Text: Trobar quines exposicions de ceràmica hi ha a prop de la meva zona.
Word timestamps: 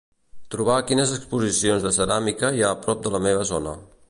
Trobar 0.53 0.77
quines 0.91 1.13
exposicions 1.17 1.87
de 1.87 1.93
ceràmica 2.01 2.53
hi 2.57 2.67
ha 2.67 2.75
a 2.79 2.83
prop 2.87 3.05
de 3.07 3.17
la 3.19 3.27
meva 3.29 3.51
zona. 3.53 3.81